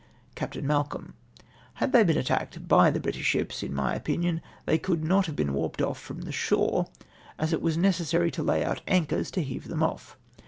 [0.35, 0.59] "Capt.
[0.59, 1.13] Malcolm,
[1.75, 5.35] —"Had they been attacked by the British ships, in my opinion ilLey could not have
[5.35, 6.87] been vjarped of from the shore,
[7.37, 10.17] as it was necessary to lay out ancJiors to heave them off.